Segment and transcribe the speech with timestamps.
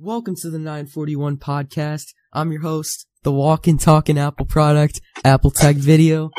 [0.00, 2.14] Welcome to the 941 podcast.
[2.32, 6.30] I'm your host, the walk walking, talking Apple product, Apple Tech Video,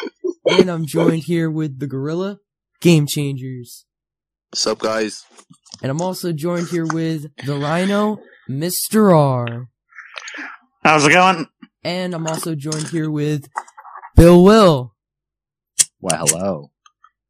[0.45, 2.39] and I'm joined here with the Gorilla
[2.81, 3.85] Game Changers.
[4.51, 5.23] What's up, guys?
[5.81, 8.19] And I'm also joined here with the Rhino,
[8.49, 9.17] Mr.
[9.17, 9.69] R.
[10.83, 11.47] How's it going?
[11.81, 13.47] And I'm also joined here with
[14.17, 14.93] Bill Will.
[16.01, 16.71] Well, hello.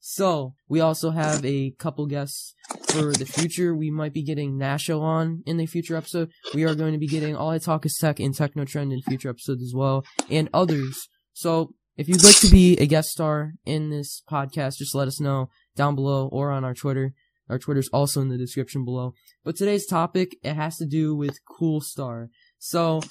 [0.07, 2.53] So, we also have a couple guests
[2.89, 3.75] for the future.
[3.75, 6.29] We might be getting Nasho on in the future episode.
[6.53, 9.01] We are going to be getting All I Talk is Tech and Techno Trend in
[9.01, 11.07] future episodes as well, and others.
[11.33, 15.19] So, if you'd like to be a guest star in this podcast, just let us
[15.19, 17.15] know down below or on our Twitter.
[17.49, 19.15] Our Twitter's also in the description below.
[19.43, 22.29] But today's topic, it has to do with Cool Star.
[22.59, 23.01] So,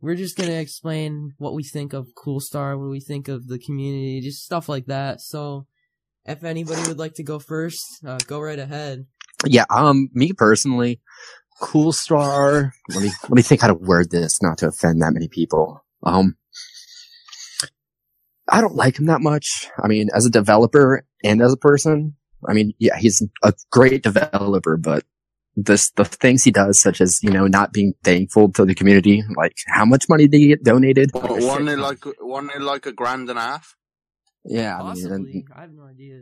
[0.00, 3.58] we're just gonna explain what we think of Cool Star, what we think of the
[3.58, 5.20] community, just stuff like that.
[5.20, 5.66] So,
[6.28, 9.06] if anybody would like to go first, uh, go right ahead.
[9.46, 11.00] Yeah, um, me personally,
[11.60, 12.72] Cool Star.
[12.90, 15.84] Let me let me think how to word this, not to offend that many people.
[16.02, 16.36] Um,
[18.50, 19.68] I don't like him that much.
[19.82, 22.16] I mean, as a developer and as a person,
[22.48, 25.04] I mean, yeah, he's a great developer, but
[25.56, 29.22] this the things he does, such as you know, not being thankful to the community.
[29.36, 31.10] Like, how much money did he get donated?
[31.14, 31.80] Like a Wasn't shit it ton.
[31.80, 33.76] like wasn't like a grand and a half?
[34.48, 36.20] Yeah, I mean, I have no idea.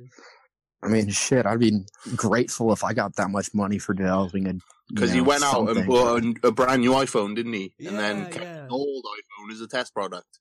[0.82, 4.55] I mean, shit, I'd be grateful if I got that much money for developing a.
[4.92, 7.74] Because he know, went out and bought a, a brand new iPhone, didn't he?
[7.80, 8.64] and Yeah, then kept yeah.
[8.64, 10.38] an old iPhone as a test product.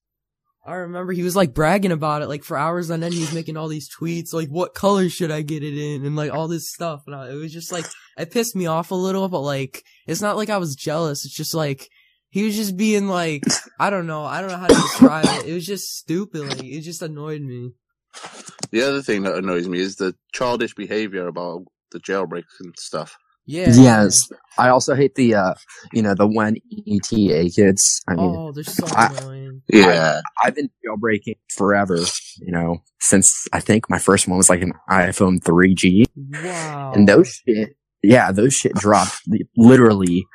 [0.67, 3.13] I remember he was like bragging about it, like for hours on end.
[3.13, 6.15] He was making all these tweets, like "What color should I get it in?" and
[6.15, 7.03] like all this stuff.
[7.05, 7.85] And I, it was just like
[8.17, 11.23] it pissed me off a little, but like it's not like I was jealous.
[11.23, 11.87] It's just like
[12.35, 13.43] he was just being like
[13.79, 15.45] I don't know, I don't know how to describe it.
[15.47, 16.41] It was just stupid.
[16.49, 17.71] Like it just annoyed me.
[18.71, 23.15] The other thing that annoys me is the childish behavior about the jailbreaks and stuff.
[23.45, 23.71] Yeah.
[23.71, 24.27] Yes,
[24.57, 25.53] I also hate the, uh,
[25.93, 26.55] you know, the one
[26.87, 28.01] ETA kids.
[28.07, 29.61] I mean, Oh, they're so I- annoying.
[29.71, 30.19] Yeah.
[30.43, 31.97] I've been jailbreaking forever,
[32.41, 36.05] you know, since I think my first one was like an iPhone 3G.
[36.43, 36.93] Wow.
[36.95, 39.21] And those shit, yeah, those shit dropped
[39.55, 40.25] literally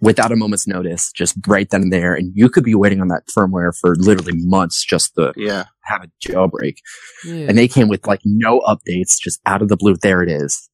[0.00, 2.14] without a moment's notice, just right then and there.
[2.14, 5.64] And you could be waiting on that firmware for literally months just to Yeah.
[5.84, 6.76] have a jailbreak.
[7.24, 7.46] Yeah.
[7.48, 9.96] And they came with like no updates, just out of the blue.
[9.96, 10.68] There it is.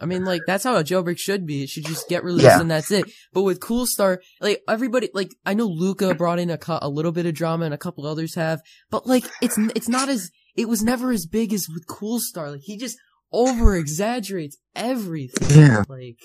[0.00, 1.62] I mean, like that's how a jailbreak should be.
[1.62, 2.60] It should just get released Yeah.
[2.60, 3.04] and that's it.
[3.32, 6.88] But with Cool Star, like everybody, like I know Luca brought in a cou- a
[6.88, 10.30] little bit of drama and a couple others have, but like it's it's not as
[10.56, 12.50] it was never as big as with Cool Star.
[12.50, 12.96] Like he just
[13.32, 15.58] over exaggerates everything.
[15.58, 15.84] Yeah.
[15.88, 16.18] Like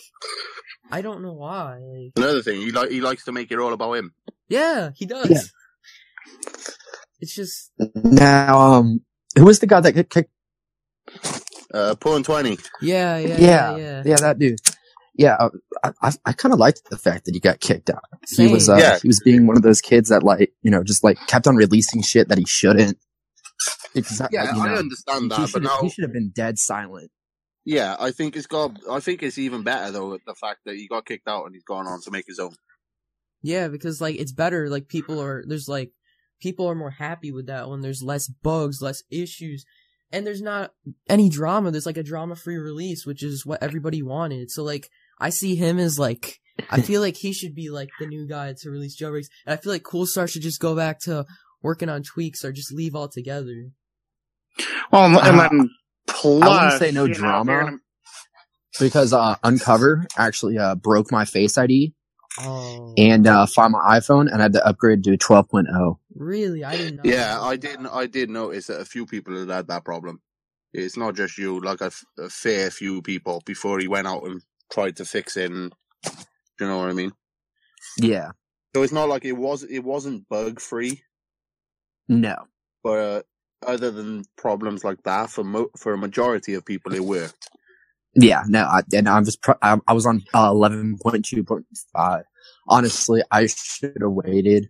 [0.91, 1.77] I don't know why.
[1.79, 4.13] Like Another thing, he like he likes to make it all about him.
[4.49, 5.29] yeah, he does.
[5.29, 5.41] Yeah.
[7.19, 9.01] It's just Now, um,
[9.37, 10.29] who was the guy that got kicked?
[11.73, 12.57] Uh, Pwn twenty.
[12.81, 14.03] yeah, yeah, yeah, Yeah, yeah.
[14.05, 14.59] yeah, that dude.
[15.15, 15.49] Yeah, uh,
[15.83, 18.03] I, I, I kind of liked the fact that he got kicked out.
[18.29, 18.99] He was, uh, Yeah.
[19.01, 21.55] he was being one of those kids that like, you know, just like kept on
[21.55, 22.99] releasing shit that he shouldn't.
[23.97, 24.37] Exactly.
[24.37, 27.11] Yeah, you I know, understand he that, but now, he should have been dead silent.
[27.65, 28.77] yeah, I think it's got.
[28.89, 31.63] I think it's even better though the fact that he got kicked out and he's
[31.63, 32.53] gone on to make his own.
[33.41, 34.69] Yeah, because like it's better.
[34.69, 35.91] Like people are there's like
[36.41, 39.65] people are more happy with that when there's less bugs, less issues,
[40.11, 40.71] and there's not
[41.09, 41.71] any drama.
[41.71, 44.49] There's like a drama free release, which is what everybody wanted.
[44.51, 46.39] So like I see him as like
[46.71, 49.57] I feel like he should be like the new guy to release jailbreaks, and I
[49.57, 51.25] feel like Cool Star should just go back to
[51.61, 53.69] working on tweaks or just leave altogether.
[54.91, 55.69] Well, and Uh, then
[56.07, 57.51] plus, say no you know, if drama.
[57.51, 57.77] you're gonna-
[58.79, 61.93] Because, uh, Uncover actually, uh, broke my face ID
[62.39, 65.99] Oh, and, uh, found my iPhone and I had to upgrade to 12.0.
[66.15, 66.63] really?
[66.63, 67.11] I didn't know.
[67.11, 67.87] Yeah, I didn't.
[67.87, 70.21] I did notice that a few people had had that problem.
[70.73, 74.23] It's not just you, like a, f- a fair few people before he went out
[74.25, 74.41] and
[74.71, 75.49] tried to fix it.
[75.51, 76.11] And, do
[76.61, 77.11] you know what I mean?
[77.99, 78.31] Yeah.
[78.75, 79.63] So it's not like it was.
[79.63, 81.01] It wasn't bug free,
[82.07, 82.35] No.
[82.83, 83.21] but uh,
[83.65, 87.49] other than problems like that, for mo- for a majority of people, it worked.
[88.15, 91.43] Yeah, no, I, and I was pro- I, I was on uh, eleven point two
[91.43, 92.23] point five.
[92.67, 94.69] Honestly, I should have waited.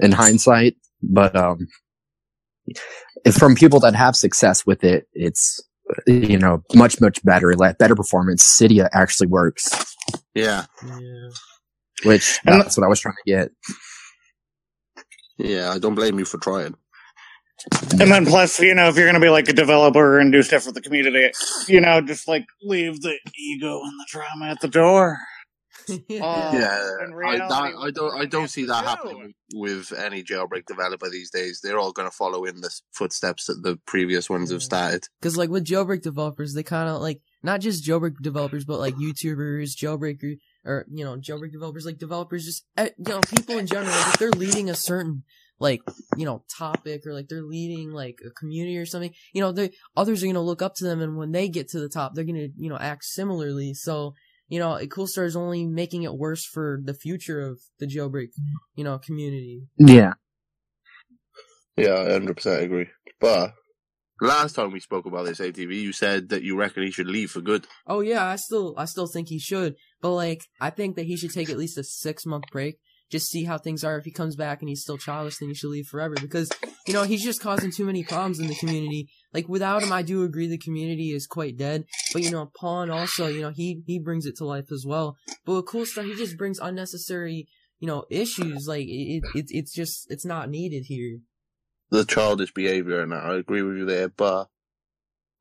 [0.00, 1.66] In hindsight, but um,
[3.24, 5.60] if from people that have success with it, it's
[6.06, 8.44] you know much much better, like better performance.
[8.44, 9.68] Cydia actually works,
[10.36, 11.30] Yeah, Yeah.
[12.04, 13.50] which And- that's what I was trying to get.
[15.36, 15.70] yeah.
[15.72, 16.74] I don't blame you for trying.
[17.92, 20.42] And then plus, you know, if you're going to be like a developer and do
[20.42, 21.30] stuff for the community,
[21.66, 25.18] you know, just like leave the ego and the drama at the door.
[25.90, 26.20] Oh, yeah,
[27.24, 28.20] I, that, I don't.
[28.20, 28.86] I don't see that do?
[28.86, 31.60] happening with any jailbreak developer these days.
[31.62, 35.04] They're all going to follow in the footsteps that the previous ones have started.
[35.20, 38.96] Because like with jailbreak developers, they kind of like not just jailbreak developers, but like
[38.96, 40.38] YouTubers, jailbreakers.
[40.64, 44.08] or you know jailbreak developers like developers just eh, you know people in general like,
[44.08, 45.24] if they're leading a certain
[45.58, 45.82] like
[46.16, 49.70] you know topic or like they're leading like a community or something you know they
[49.96, 52.14] others are going to look up to them and when they get to the top
[52.14, 54.14] they're going to you know act similarly so
[54.48, 58.28] you know coolstar is only making it worse for the future of the jailbreak
[58.74, 60.14] you know community Yeah.
[61.78, 62.88] Yeah, I hundred percent agree.
[63.20, 63.54] But
[64.20, 67.30] last time we spoke about this ATV, you said that you reckon he should leave
[67.30, 67.68] for good.
[67.86, 71.16] Oh yeah, I still I still think he should, but like I think that he
[71.16, 72.78] should take at least a six month break,
[73.10, 73.98] just see how things are.
[73.98, 76.50] If he comes back and he's still childish, then he should leave forever because
[76.86, 79.08] you know he's just causing too many problems in the community.
[79.32, 81.84] Like without him, I do agree the community is quite dead.
[82.12, 85.16] But you know, Pawn also, you know, he he brings it to life as well.
[85.44, 87.48] But with Cool Star, he just brings unnecessary
[87.80, 88.66] you know issues.
[88.66, 91.18] Like it, it it's just it's not needed here.
[91.90, 94.48] The childish behaviour and I agree with you there, but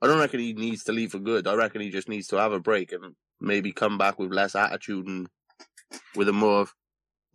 [0.02, 1.48] I don't reckon he needs to leave for good.
[1.48, 4.56] I reckon he just needs to have a break and maybe come back with less
[4.56, 5.28] attitude and
[6.16, 6.68] with a more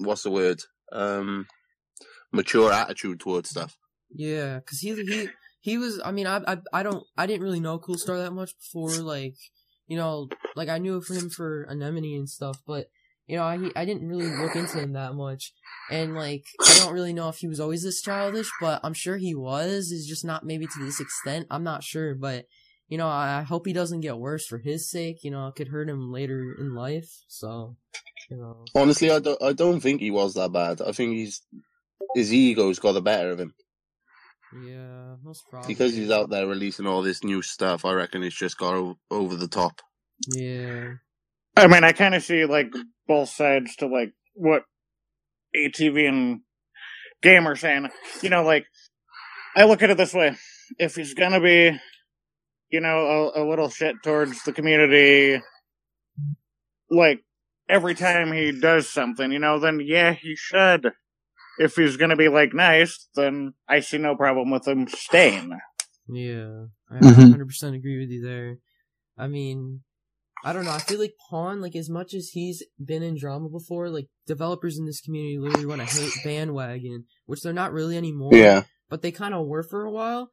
[0.05, 0.61] what's the word?
[0.93, 1.47] Um
[2.33, 3.77] mature attitude towards stuff.
[4.11, 5.29] Yeah, cause he he
[5.61, 6.01] he was.
[6.05, 7.05] I mean, I I I don't.
[7.17, 8.91] I didn't really know Cool Star that much before.
[8.91, 9.37] Like,
[9.87, 12.89] you know, like I knew for him for Anemone and stuff, but
[13.27, 15.53] you know, I I didn't really look into him that much,
[15.91, 19.17] and like I don't really know if he was always this childish, but I'm sure
[19.17, 19.93] he was.
[19.93, 21.47] Is just not maybe to this extent.
[21.51, 22.47] I'm not sure, but
[22.93, 25.25] you know, I, I hope he doesn't get worse for his sake.
[25.25, 27.23] You know, it could hurt him later in life.
[27.27, 27.75] So,
[28.29, 30.83] you know, Honestly, I don't I don't think he was that bad.
[30.83, 31.41] I think he's
[32.15, 33.55] his ego's got the better of him.
[34.63, 38.37] yeah, most probably Because he's out there releasing all this new stuff, I reckon it's
[38.37, 39.81] just got o- over the top.
[40.37, 40.91] Yeah,
[41.57, 42.75] I mean, I kind of see like
[43.09, 44.65] both sides to like what
[45.57, 46.41] ATV and
[47.23, 47.89] Game are saying.
[48.21, 48.67] You know, like
[49.57, 50.37] I look at it this way:
[50.79, 51.81] if he's gonna be,
[52.73, 55.41] you know, a, a little shit towards the community,
[56.91, 57.21] like
[57.69, 60.91] every time he does something, you know, then yeah, he should.
[61.59, 65.51] If he's gonna be like nice, then I see no problem with him staying.
[66.09, 67.35] Yeah, I Mhm.
[67.35, 68.57] 100% agree with you there.
[69.17, 69.83] I mean,
[70.45, 70.73] I don't know.
[70.73, 74.79] I feel like Pawn, like as much as he's been in drama before, like developers
[74.79, 78.35] in this community literally want to hate bandwagon, which they're not really anymore.
[78.35, 78.65] Yeah.
[78.89, 80.31] But they kind of were for a while.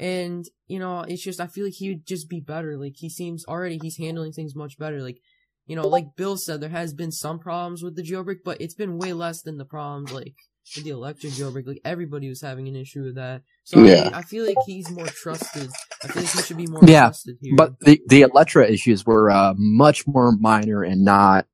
[0.00, 2.76] And, you know, it's just, I feel like he would just be better.
[2.76, 5.02] Like he seems already, he's handling things much better.
[5.02, 5.18] Like,
[5.66, 8.74] you know, like Bill said, there has been some problems with the jailbreak, but it's
[8.74, 10.34] been way less than the problems, like,
[10.74, 11.66] with the electric jailbreak.
[11.66, 13.42] Like everybody was having an issue with that.
[13.64, 14.04] So I, Yeah.
[14.04, 15.68] mean, I feel like he's more trusted.
[16.02, 17.56] I feel like he should be more Yeah, trusted here.
[17.56, 21.46] But the the Electra issues were uh, much more minor and not,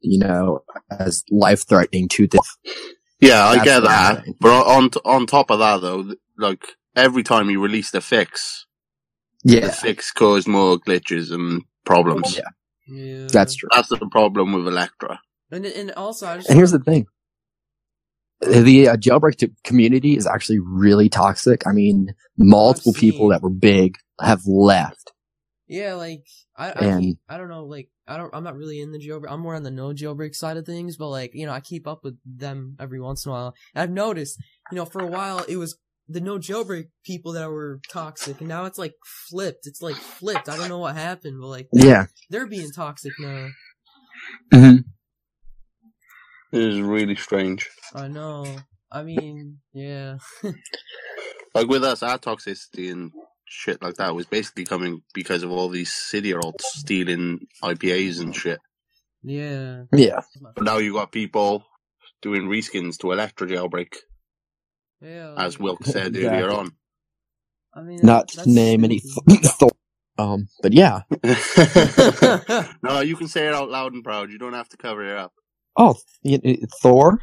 [0.00, 2.42] you know, as life threatening to the.
[3.20, 4.24] Yeah, I That's get that.
[4.40, 6.64] But on on top of that, though, like
[6.96, 8.66] every time you released a fix,
[9.44, 12.36] yeah, the fix caused more glitches and problems.
[12.36, 12.42] Yeah.
[12.86, 13.68] yeah, that's true.
[13.74, 15.20] That's the problem with Electra.
[15.50, 17.06] And and also, I just And here's the thing:
[18.40, 21.66] the uh, jailbreak to community is actually really toxic.
[21.66, 25.12] I mean, multiple people that were big have left.
[25.66, 26.26] Yeah, like
[26.56, 28.98] I I, And- keep, I don't know, like I don't I'm not really in the
[28.98, 29.30] jailbreak.
[29.30, 31.86] I'm more on the no jailbreak side of things, but like you know I keep
[31.86, 33.54] up with them every once in a while.
[33.74, 34.38] And I've noticed,
[34.70, 35.78] you know, for a while it was
[36.08, 38.94] the no jailbreak people that were toxic, and now it's like
[39.28, 39.66] flipped.
[39.66, 40.48] It's like flipped.
[40.48, 42.06] I don't know what happened, but like Yeah.
[42.30, 43.48] they're being toxic now.
[44.52, 44.76] hmm
[46.52, 47.68] It is really strange.
[47.94, 48.56] I know.
[48.92, 50.18] I mean, yeah,
[51.54, 53.12] Like with us, our toxicity and
[53.46, 58.34] shit like that was basically coming because of all these city adults stealing IPAs and
[58.34, 58.58] shit.
[59.22, 59.84] yeah.
[59.92, 60.20] Yeah.
[60.54, 61.64] But now you got people
[62.22, 63.94] doing reskins to Electra jailbreak,
[65.04, 66.26] Yeah, as Wilk said Exactly.
[66.26, 66.70] earlier on.
[67.74, 68.98] I mean, Not that's name any.
[69.00, 69.42] stupid.
[69.42, 69.72] Th- th-
[70.16, 71.00] um, but yeah.
[72.82, 74.30] no, you can say it out loud and proud.
[74.30, 75.32] You don't have to cover it up.
[75.76, 77.20] Oh, y- y- Thor.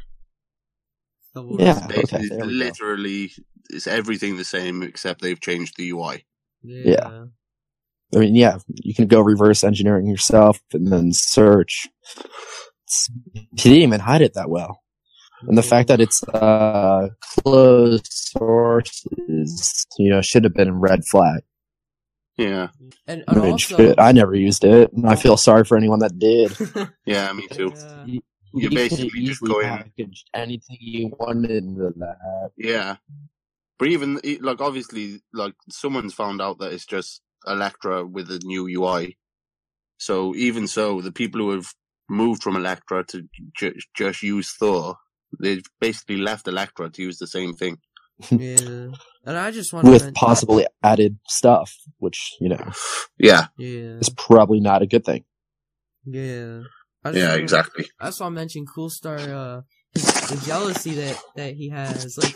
[1.33, 1.61] The worst.
[1.61, 1.87] Yeah.
[1.89, 2.45] Okay, there we go.
[2.45, 3.31] literally,
[3.69, 6.25] it's everything the same except they've changed the UI.
[6.63, 7.25] Yeah.
[8.13, 11.87] I mean, yeah, you can go reverse engineering yourself and then search.
[12.83, 13.09] It's,
[13.55, 14.80] he didn't even hide it that well.
[15.47, 20.73] And the fact that it's uh closed source is, you know, should have been a
[20.73, 21.41] red flag.
[22.37, 22.69] Yeah,
[23.07, 25.77] and, I and mean, also, shit, I never used it, and I feel sorry for
[25.77, 26.55] anyone that did.
[27.05, 27.73] yeah, me too.
[27.75, 28.05] Yeah.
[28.05, 28.21] You,
[28.53, 32.51] You could basically just easily go in- package anything you wanted into that.
[32.57, 32.95] Yeah,
[33.77, 38.67] but even like obviously, like someone's found out that it's just Electra with a new
[38.67, 39.17] UI.
[39.97, 41.67] So even so, the people who have
[42.09, 43.23] moved from Electra to
[43.55, 44.95] ju- just use Thor,
[45.39, 47.77] they've basically left Electra to use the same thing.
[48.31, 48.87] yeah.
[49.25, 52.71] And I just want With mention, possibly added stuff, which, you know,
[53.17, 55.25] Yeah, yeah, is probably not a good thing.
[56.05, 56.61] yeah.
[57.03, 57.85] Yeah, wanna- exactly.
[57.99, 59.61] I just want to mention Cool Star, uh,
[59.93, 62.15] the jealousy that, that he has.
[62.17, 62.35] Like,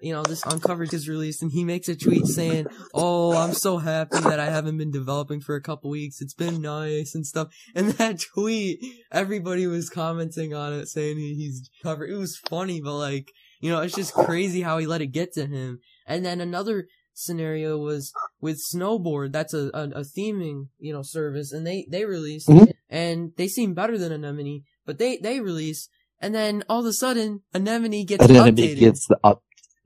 [0.00, 3.78] you know, this Uncovered is released and he makes a tweet saying, Oh, I'm so
[3.78, 6.20] happy that I haven't been developing for a couple weeks.
[6.20, 7.48] It's been nice and stuff.
[7.74, 8.78] And that tweet,
[9.10, 12.10] everybody was commenting on it saying he, he's covered.
[12.10, 15.32] It was funny, but like, you know, it's just crazy how he let it get
[15.34, 15.80] to him.
[16.06, 19.32] And then another scenario was with Snowboard.
[19.32, 22.72] That's a, a, a theming, you know, service and they, they released Mhm.
[22.90, 25.88] and they seem better than Anemone, but they, they release
[26.20, 28.78] and then all of a sudden Anemone gets it updated.
[28.78, 29.18] gets the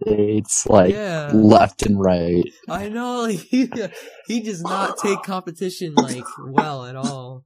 [0.07, 2.45] updates like yeah, left and right.
[2.69, 3.23] I know.
[3.23, 3.71] Like, he,
[4.27, 7.45] he does not take competition like well at all.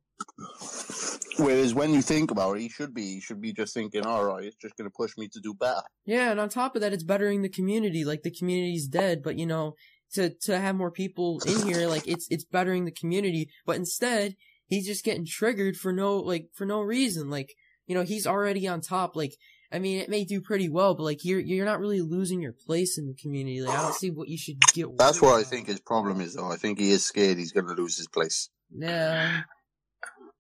[1.37, 3.15] Whereas when you think about it, he should be.
[3.15, 5.53] He should be just thinking, all right, it's just going to push me to do
[5.53, 5.83] better.
[6.07, 8.05] Yeah, and on top of that, it's bettering the community.
[8.05, 9.75] Like the community's dead, but you know,
[10.13, 13.51] to to have more people in here, like it's it's bettering the community.
[13.67, 17.31] But instead, he's just getting triggered for no like for no reason.
[17.31, 17.55] Like
[17.87, 19.17] you know, he's already on top.
[19.17, 19.35] Like
[19.75, 22.53] I mean, it may do pretty well, but like you're you're not really losing your
[22.53, 23.61] place in the community.
[23.61, 24.87] Like I don't see what you should get.
[24.97, 26.47] That's worried what I think his problem is, though.
[26.47, 28.51] I think he is scared he's going to lose his place.
[28.71, 29.41] Yeah.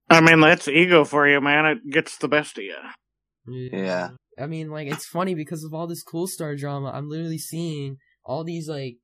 [0.09, 1.67] I mean, that's ego for you, man.
[1.67, 2.77] It gets the best of you.
[3.49, 4.11] Yeah.
[4.39, 6.93] I mean, like it's funny because of all this Cool Star drama.
[6.95, 8.99] I'm literally seeing all these like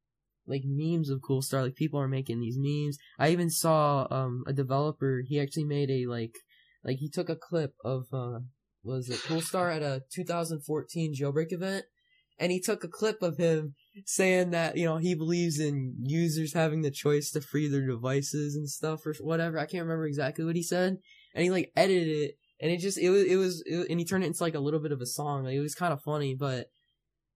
[0.47, 1.63] like memes of Cool Star.
[1.63, 2.99] Like people are making these memes.
[3.19, 5.23] I even saw um a developer.
[5.27, 6.37] He actually made a like
[6.85, 8.39] like he took a clip of uh
[8.83, 11.85] was it Cool Star at a 2014 jailbreak event,
[12.39, 13.75] and he took a clip of him
[14.07, 18.55] saying that you know he believes in users having the choice to free their devices
[18.57, 19.59] and stuff or whatever.
[19.59, 20.99] I can't remember exactly what he said,
[21.35, 24.05] and he like edited it and it just it was it was it, and he
[24.05, 25.45] turned it into like a little bit of a song.
[25.45, 26.67] Like it was kind of funny, but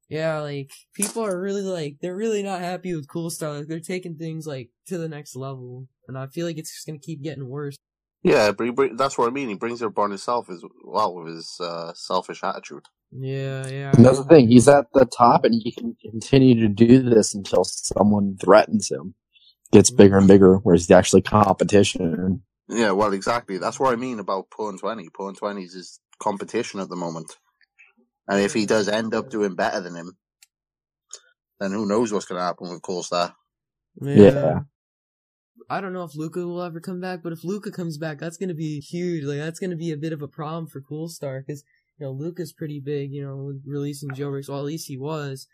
[0.09, 3.59] yeah, like people are really like they're really not happy with Cool Star.
[3.59, 6.87] Like they're taking things like to the next level, and I feel like it's just
[6.87, 7.77] gonna keep getting worse.
[8.25, 9.51] Yeah, but he bring, that's what I mean.
[9.51, 12.87] He brings it upon himself as well with his uh, selfish attitude.
[13.13, 13.93] Yeah, yeah.
[13.95, 14.49] And that's the thing.
[14.49, 19.15] He's at the top, and he can continue to do this until someone threatens him.
[19.73, 22.43] Gets bigger and bigger, whereas it's actually competition.
[22.69, 23.59] Yeah, well, exactly.
[23.59, 25.11] That's what I mean about Pwn 20.
[25.11, 27.37] Pwn 20 is his competition at the moment.
[28.27, 30.17] And if he does end up doing better than him,
[31.61, 33.35] then who knows what's going to happen with Coolstar.
[34.01, 34.61] Yeah.
[35.71, 38.37] I don't know if Luca will ever come back, but if Luca comes back, that's
[38.37, 39.25] gonna be huge.
[39.25, 41.65] Like that's gonna be a bit of a problem for Cool Star because
[41.99, 43.13] you know Luca's pretty big.
[43.13, 44.49] You know, releasing jailbreaks.
[44.49, 45.47] Well, at least he was.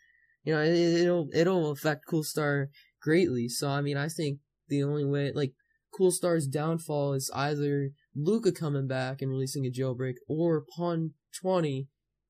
[0.45, 2.69] You know, it, it'll it'll affect Cool Star
[3.01, 3.49] greatly.
[3.49, 4.39] So I mean, I think
[4.69, 5.53] the only way like
[5.97, 11.89] Cool Star's downfall is either Luca coming back and releasing a jailbreak or Pawn Twenty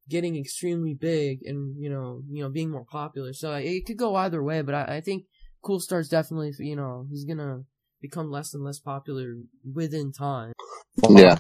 [0.09, 3.33] getting extremely big and you know you know being more popular.
[3.33, 5.25] So it could go either way, but I, I think
[5.63, 7.65] Cool Star's definitely you know he's gonna
[8.01, 9.35] become less and less popular
[9.75, 10.53] within time.
[11.09, 11.39] Yeah.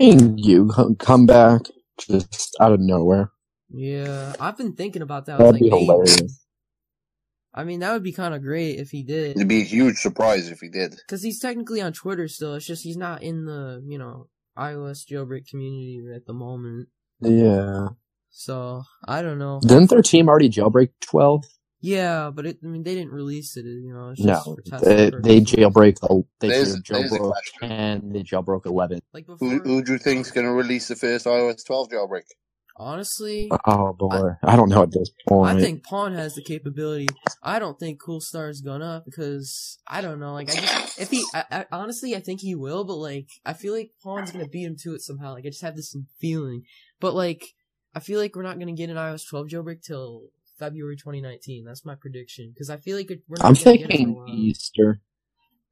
[0.00, 1.62] And you come back
[1.98, 3.30] just out of nowhere.
[3.70, 5.40] Yeah, I've been thinking about that.
[5.40, 6.40] I was That'd like, be maybe- hilarious.
[7.56, 9.96] I mean, that would be kind of great if he did, It'd be a huge
[9.98, 10.90] surprise if he did.
[10.96, 12.54] because he's technically on Twitter still.
[12.54, 16.88] It's just he's not in the you know iOS jailbreak community at the moment.
[17.20, 17.88] Yeah.
[18.30, 19.60] So I don't know.
[19.60, 21.44] Didn't their team already jailbreak 12?
[21.86, 23.66] Yeah, but it, I mean, they didn't release it.
[23.66, 24.54] You know, it's just No.
[24.54, 25.52] for They, they purposes.
[25.52, 29.00] jailbreak, el- they There's- there's a jailbroke 10, they jailbroke 11.
[29.12, 32.22] Like Who, before, who do you think's going to release the first iOS 12 jailbreak?
[32.76, 34.30] honestly, Oh boy.
[34.42, 35.56] I, don't know at this point.
[35.58, 37.06] I think Pawn has the capability.
[37.42, 40.32] I don't think Cool Star's gonna because I don't know.
[40.32, 43.52] Like I just if he, I, I, honestly, I think he will, but like I
[43.52, 45.34] feel like Pawn's gonna beat him to it somehow.
[45.34, 46.62] Like I just have this feeling,
[46.98, 47.44] but like
[47.94, 50.22] I feel like we're not gonna get an iOS 12 jailbreak till
[50.58, 51.64] February 2019.
[51.64, 53.94] That's my prediction because I feel like it- we're not I'm gonna get it for
[53.94, 54.28] a thinking.
[54.28, 55.00] Easter.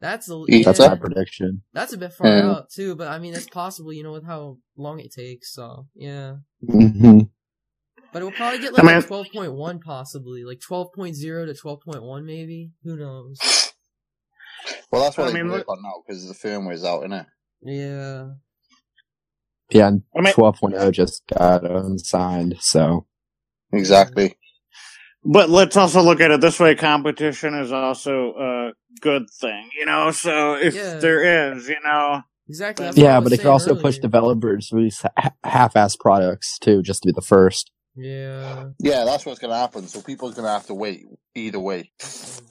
[0.01, 0.65] That's a Easter.
[0.73, 1.63] That's my prediction.
[1.73, 2.51] that's a bit far Yeah.
[2.51, 5.53] out too, but I mean it's possible, you know, with how long it takes.
[5.55, 6.37] So yeah.
[6.67, 7.21] hmm
[8.13, 11.47] But it will probably get I like mean- a twelve point one, possibly like 12.0
[11.47, 12.73] to twelve point one, maybe.
[12.85, 13.39] Who knows?
[14.91, 17.03] Well, that's what I I mean, mean, look- work on now because the firmware's out,
[17.03, 17.27] innit?
[17.63, 18.33] Yeah,
[19.71, 23.07] Yeah, and I mean, 12.0 just got unsigned, so.
[23.73, 24.37] Exactly.
[25.25, 29.87] But let's also look at it this way: competition is also a good thing, you
[29.87, 30.11] know.
[30.11, 30.99] So if Yeah.
[30.99, 32.85] there is, you know, exactly.
[32.87, 35.03] that's Yeah, but it could saying also push developers to release
[35.45, 37.71] half-ass products too, just to be the first.
[37.95, 39.87] Yeah, Yeah, that's what's going to happen.
[39.87, 41.93] So people's going to have to wait either way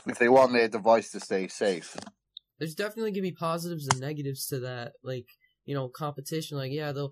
[0.08, 1.98] if they want their device to stay safe.
[2.60, 4.92] there's definitely gonna be positives and negatives to that.
[5.04, 5.25] Like
[5.66, 6.58] you know, competition.
[6.58, 7.12] Like yeah, they'll,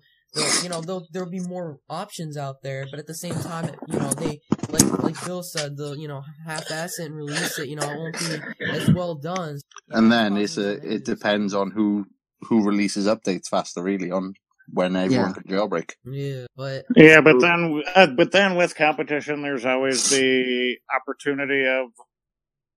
[0.62, 3.98] you know, they'll there'll be more options out there, but at the same time, you
[3.98, 7.68] know, they like like Bill said, they'll you know half-ass it and release it.
[7.68, 8.40] You know, it won't be
[8.72, 9.58] as well done.
[9.90, 12.06] And then it's a, it depends on who
[12.42, 14.34] who releases updates faster, really, on
[14.72, 15.32] when everyone Yeah.
[15.32, 15.90] could jailbreak.
[16.04, 21.88] Yeah, but Yeah, but then, uh, but then with competition, there's always the opportunity of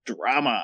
[0.06, 0.64] drama.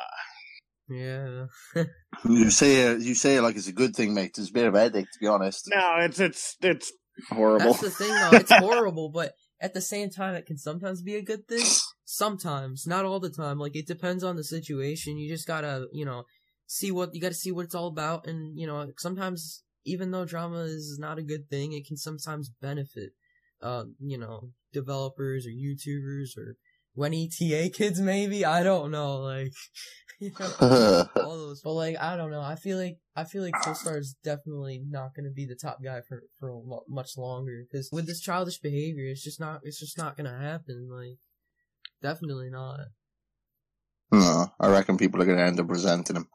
[0.89, 1.45] yeah,
[2.25, 4.35] You say it, you say it like it's a good thing, mate.
[4.37, 5.69] It's a bit of a headache, to be honest.
[5.69, 6.91] No, it's it's it's
[7.29, 7.73] horrible.
[7.73, 8.37] that's the thing though.
[8.37, 11.65] It's horrible, but at the same time, it can sometimes be a good thing.
[12.05, 13.59] Sometimes, not all the time.
[13.59, 15.17] Like it depends on the situation.
[15.17, 16.23] You just gotta, you know,
[16.65, 20.25] see what you gotta see what it's all about, and you know, sometimes even though
[20.25, 23.11] drama is not a good thing, it can sometimes benefit,
[23.61, 26.55] uh, you know, developers or YouTubers or
[26.99, 28.43] when ETA kids maybe.
[28.43, 29.53] I don't know, like,
[30.19, 30.49] you know.
[31.15, 31.61] all those.
[31.61, 32.41] But like, I don't know.
[32.41, 35.77] I feel like I feel like Coolstar is definitely not going to be the top
[35.81, 39.97] guy for for much longer because with this childish behavior, it's just not it's just
[39.97, 40.89] not going to happen.
[40.91, 41.17] Like,
[42.01, 42.79] definitely not.
[44.11, 46.27] no, I reckon people are going to end up resenting him.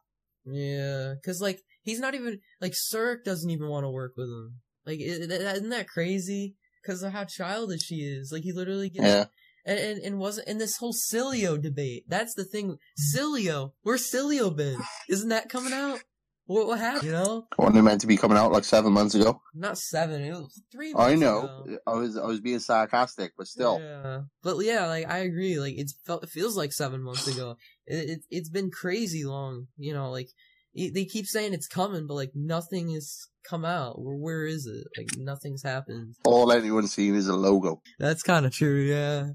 [0.47, 4.61] Yeah, because like he's not even like Saurik doesn't even want to work with him.
[4.87, 6.56] Like, isn't that crazy?
[6.83, 8.30] Because of how childish she is.
[8.30, 9.25] Like, he literally gets Yeah.
[9.66, 12.04] And, and and wasn't in this whole Sileo debate.
[12.06, 12.76] That's the thing.
[13.14, 14.78] Sileo, where's Sileo been?
[15.09, 16.00] Isn't that coming out?
[16.47, 17.04] What what happened?
[17.04, 19.40] You know, Wasn't it meant to be coming out like seven months ago?
[19.54, 20.21] not seven.
[20.23, 20.92] It was three.
[20.92, 21.38] Months I know.
[21.38, 21.78] ago.
[21.87, 23.80] I was I was being sarcastic, but still.
[23.80, 25.59] Yeah, but yeah, like I agree.
[25.59, 27.56] Like it's felt it feels like seven months ago.
[27.87, 29.68] It, it it's been crazy long.
[29.78, 30.28] You know, like
[30.75, 34.02] they keep saying it's coming, but like nothing has come out.
[34.02, 34.87] Where where is it?
[34.99, 36.16] Like nothing's happened.
[36.26, 37.80] All anyone's seen is a logo.
[37.99, 38.83] That's kind of true.
[38.83, 39.30] Yeah.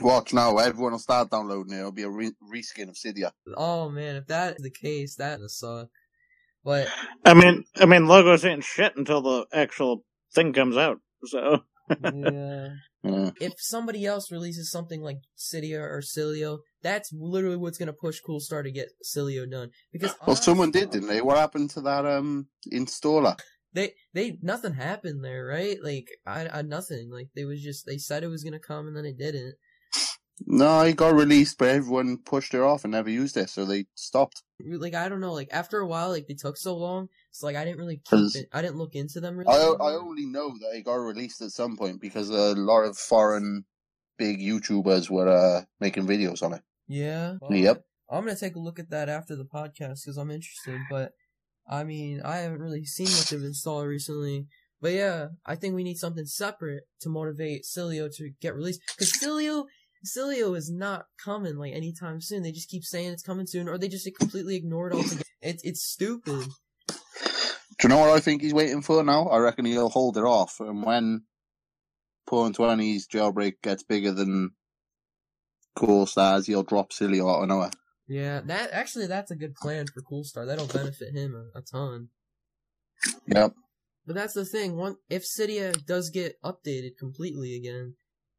[0.00, 1.78] Watch now, everyone will start downloading it.
[1.78, 3.32] It'll be a re- reskin of Cydia.
[3.56, 5.88] Oh man, if that is the case, that would suck.
[6.64, 6.88] But
[7.24, 10.04] I mean, I mean, logos ain't shit until the actual
[10.34, 10.98] thing comes out.
[11.24, 11.62] So
[12.02, 12.68] yeah.
[13.04, 13.30] Yeah.
[13.40, 18.40] if somebody else releases something like Cydia or Sileo, that's literally what's gonna push Cool
[18.40, 19.70] Star to get Sileo done.
[19.92, 21.22] Because Well, someone did, didn't they?
[21.22, 23.38] What happened to that um installer?
[23.72, 25.78] They they nothing happened there, right?
[25.82, 27.08] Like I, I nothing.
[27.10, 29.54] Like they was just they said it was gonna come and then it didn't.
[30.46, 33.86] No, it got released, but everyone pushed it off and never used it, so they
[33.94, 34.42] stopped.
[34.64, 35.32] Like I don't know.
[35.32, 37.08] Like after a while, like they took so long.
[37.30, 38.48] It's like I didn't really keep it.
[38.52, 39.52] I didn't look into them really.
[39.52, 39.58] I.
[39.58, 43.64] I only know that it got released at some point because a lot of foreign
[44.18, 46.62] big YouTubers were uh, making videos on it.
[46.88, 47.34] Yeah.
[47.48, 47.82] Yep.
[48.10, 50.80] I'm gonna take a look at that after the podcast because I'm interested.
[50.90, 51.12] But
[51.68, 54.46] I mean, I haven't really seen much of install recently.
[54.80, 59.12] But yeah, I think we need something separate to motivate Sileo to get released because
[59.12, 59.64] Sileo.
[60.06, 62.42] Sileo is not coming like anytime soon.
[62.42, 65.22] They just keep saying it's coming soon, or they just completely ignore it altogether.
[65.40, 66.46] It's it's stupid.
[66.88, 66.94] Do
[67.84, 69.26] you know what I think he's waiting for now?
[69.28, 71.22] I reckon he'll hold it off, and when
[72.28, 74.50] Pwn 20's jailbreak gets bigger than
[75.76, 77.70] Cool Stars, he'll drop Sileo out of nowhere.
[78.08, 80.44] Yeah, that actually that's a good plan for Cool Star.
[80.44, 82.08] That'll benefit him a, a ton.
[83.26, 83.54] Yep.
[84.06, 84.76] But that's the thing.
[84.76, 87.94] One, if Cydia does get updated completely again,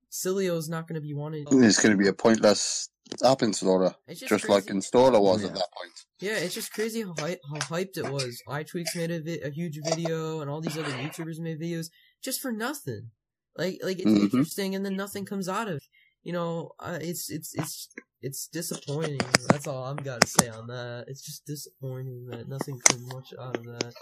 [0.10, 1.48] Sileo's not going to be wanted.
[1.52, 2.90] It's going to be a pointless
[3.24, 5.48] app installer, It's just like installer was Yeah.
[5.50, 5.94] at that point.
[6.20, 8.42] Yeah, it's just crazy how, hy- how hyped it was.
[8.48, 11.88] iTweaks made a, vi- a huge video, and all these other YouTubers made videos
[12.24, 13.12] just for nothing.
[13.58, 14.24] Like, like it's Mhm.
[14.24, 15.78] interesting, and then nothing comes out of.
[15.78, 15.84] it.
[16.24, 17.90] You know, uh, it's it's it's
[18.22, 19.22] it's disappointing.
[19.48, 21.06] That's all I'm got to say on that.
[21.08, 23.94] It's just disappointing that nothing comes much out of that.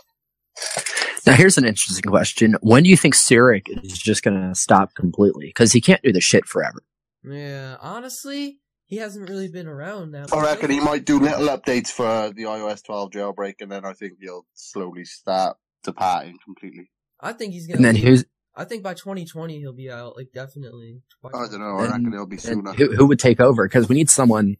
[1.27, 2.55] Now, here's an interesting question.
[2.61, 5.47] When do you think Saurik is just going to stop completely?
[5.47, 6.81] Because he can't do the shit forever.
[7.23, 10.33] Yeah, honestly, he hasn't really been around that.
[10.33, 13.91] I reckon he might do little updates for the iOS 12 jailbreak, and then I
[13.93, 16.89] think he'll slowly start departing completely.
[17.19, 17.77] I think he's gonna.
[17.77, 20.15] And then be- who's I think by 2020 he'll be out.
[20.15, 21.01] Like definitely.
[21.21, 21.77] By I don't know.
[21.77, 22.73] I reckon And- it'll be and sooner.
[22.73, 23.67] who, who would take over?
[23.67, 24.55] Because we need someone,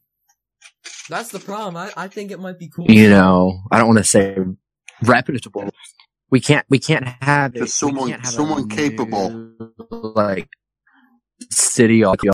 [1.10, 1.78] That's the problem.
[1.78, 2.86] I, I think it might be cool.
[2.90, 4.38] you know, I don't want to say
[5.04, 5.70] reputable.
[6.30, 7.62] We can't, we can't have it.
[7.62, 9.52] We someone- can't have a someone new, capable.
[9.90, 10.50] Like,
[11.50, 12.34] city audio.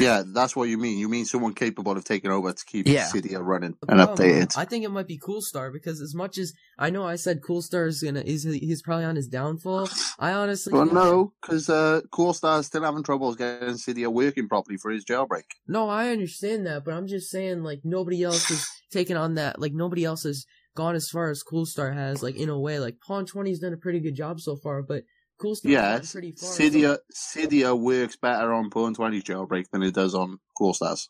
[0.00, 0.98] Yeah, that's what you mean.
[0.98, 3.06] You mean someone capable of taking over to keep Yeah.
[3.06, 4.56] Cydia running and problem, updated.
[4.56, 7.42] I think it might be Cool Star because as much as I know, I said
[7.46, 9.88] Cool Star is gonna is he's probably on his downfall.
[10.18, 14.48] I honestly Well, think- no, because uh, Cool Star's still having troubles getting Cydia working
[14.48, 15.44] properly for his jailbreak.
[15.68, 19.60] No, I understand that, but I'm just saying like nobody else has taken on that.
[19.60, 22.22] Like nobody else has gone as far as Cool Star has.
[22.22, 25.04] Like in a way, like Pawn 20's done a pretty good job so far, but
[25.40, 26.50] Cool Star's Yeah, pretty far.
[26.50, 31.08] so- Cydia, Cydia works better on Pawn 20's jailbreak than it does on Cool Stars.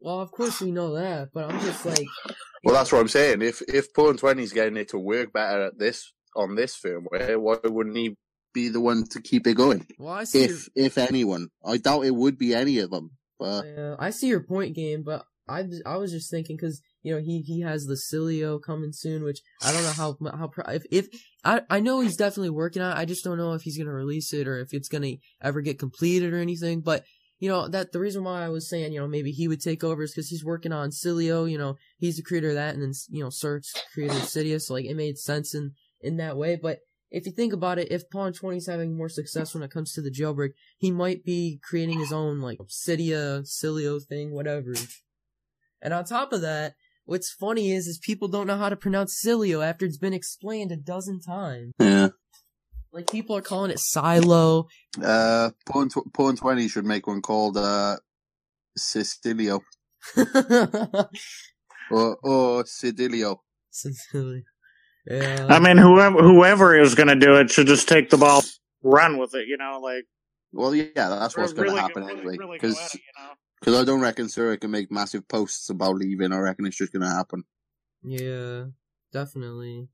[0.00, 2.06] Well, of course we know that, but I'm just like.
[2.62, 3.42] Well, that's what I'm saying.
[3.42, 7.56] If if Pawn 20's getting it to work better at this on this firmware, why
[7.64, 8.16] wouldn't he
[8.52, 9.86] be the one to keep it going?
[9.98, 10.40] Well, I see.
[10.40, 13.12] your- If if anyone, I doubt it would be any of them.
[13.38, 17.14] But Yeah, I see your point, game, but I I was just thinking because you
[17.14, 20.84] know, he he has the Sileo coming soon, which I don't know how how if
[20.90, 21.06] if
[21.44, 22.96] I I know he's definitely working on.
[22.96, 23.00] it.
[23.00, 25.12] I just don't know if he's gonna release it or if it's gonna
[25.42, 26.80] ever get completed or anything.
[26.80, 27.04] But
[27.38, 29.84] you know that the reason why I was saying you know maybe he would take
[29.84, 31.48] over is because he's working on Sileo.
[31.48, 34.72] You know, he's the creator of that, and then you know Saurik created Cydia, so
[34.72, 36.56] like it made sense in in that way.
[36.60, 36.78] But
[37.10, 39.92] if you think about it, if Pawn 20 is having more success when it comes
[39.92, 44.74] to the jailbreak, he might be creating his own like Obsidia, Sileo thing, whatever.
[45.82, 49.20] And on top of that, what's funny is is people don't know how to pronounce
[49.24, 51.72] Sileo after it's been explained a dozen times.
[51.78, 52.08] Yeah.
[52.92, 54.68] Like people are calling it Silo.
[55.02, 57.96] Uh, Pawn, tw- Pawn 20 should make one called, uh,
[58.78, 59.60] Sicilio.
[61.90, 63.36] Or, or Sidilio.
[63.70, 64.44] Sicily.
[65.06, 65.46] Yeah.
[65.50, 68.42] I mean, whoever whoever is going to do it should just take the ball,
[68.82, 69.46] run with it.
[69.48, 70.04] You know, like
[70.52, 72.36] Well, yeah, that's what's going to happen go, really, anyway.
[72.38, 72.72] really go
[73.64, 73.80] Because.
[73.80, 76.32] I don't reckon Sarah can make massive posts about leaving.
[76.32, 77.44] I reckon it's just going to happen.
[78.02, 78.64] Yeah,
[79.12, 79.88] definitely.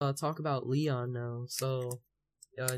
[0.00, 1.44] Uh, talk about Leon now.
[1.46, 2.00] So,
[2.60, 2.76] uh,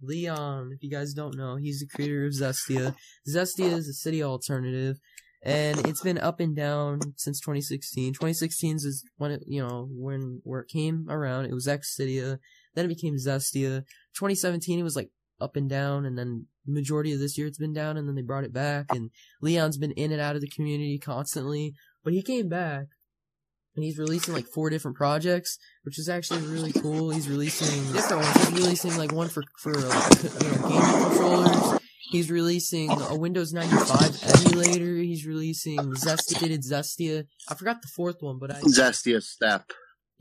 [0.00, 2.94] Leon, if you guys don't know, he's the creator of Zestia.
[3.28, 4.98] Zestia is a city alternative,
[5.42, 8.14] and it's been up and down since 2016.
[8.14, 11.44] 2016 is when it, you know, when where it came around.
[11.44, 12.38] It was X Cydia,
[12.74, 13.84] then it became Zestia.
[14.14, 15.10] 2017 it was like
[15.42, 18.22] up and down, and then majority of this year it's been down, and then they
[18.22, 18.86] brought it back.
[18.90, 21.74] And Leon's been in and out of the community constantly,
[22.04, 22.86] but he came back
[23.74, 27.10] and he's releasing like four different projects, which is actually really cool.
[27.10, 28.48] He's releasing different ones.
[28.48, 31.80] He's releasing like one for for like, you know gaming controllers.
[32.10, 34.96] He's releasing a Windows 95 emulator.
[34.96, 37.24] He's releasing Zestia Zestia.
[37.48, 39.72] I forgot the fourth one, but I Zestia Step,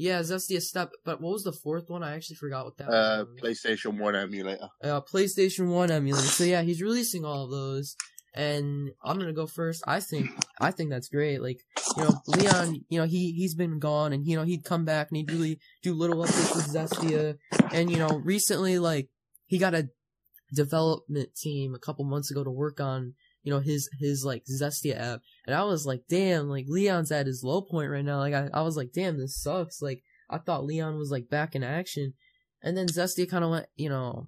[0.02, 0.92] yeah Zestia Step.
[1.06, 2.04] But what was the fourth one?
[2.04, 3.42] I actually forgot what that uh, was.
[3.42, 4.70] PlayStation 1 emulator.
[4.84, 6.26] uh, PlayStation One emulator.
[6.28, 7.96] So yeah, he's releasing all of those,
[8.34, 9.84] and I'm gonna go first.
[9.88, 11.42] I think I think that's great.
[11.42, 11.60] Like
[11.98, 15.10] you know, Leon, you know he he's been gone, and you know he'd come back
[15.10, 17.38] and he'd really do little updates with Zestia,
[17.72, 19.10] and you know recently like
[19.48, 19.90] he got a
[20.54, 25.00] development team a couple months ago to work on you know his his like Zestia
[25.00, 28.20] app, and I was like, damn, like Leon's at his low point right now.
[28.20, 29.82] Like I I was like, damn, this sucks.
[29.82, 32.14] Like I thought Leon was like back in action,
[32.62, 34.28] and then Zestia kind of went you know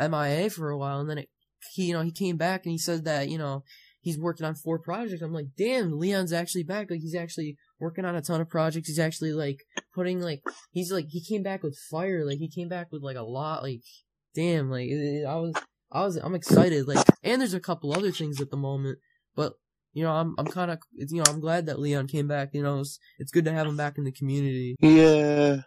[0.00, 1.28] MIA for a while, and then it
[1.74, 3.64] he you know he came back and he said that you know
[4.00, 5.22] he's working on four projects.
[5.22, 6.90] I'm like, damn, Leon's actually back.
[6.90, 8.88] Like he's actually working on a ton of projects.
[8.88, 9.58] He's actually like
[9.94, 12.24] putting like he's like he came back with fire.
[12.24, 13.62] Like he came back with like a lot.
[13.62, 13.80] Like
[14.34, 15.54] damn, like it, it- I was
[15.92, 16.86] I was I'm excited.
[16.88, 18.98] Like and there's a couple other things at the moment,
[19.34, 19.54] but.
[19.94, 22.50] You know, I'm I'm kind of you know I'm glad that Leon came back.
[22.52, 24.76] You know, it's, it's good to have him back in the community.
[24.80, 25.62] Yeah.